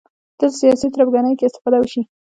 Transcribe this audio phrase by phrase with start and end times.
[0.37, 2.01] تل سیاسي تربګنیو کې استفاده وشي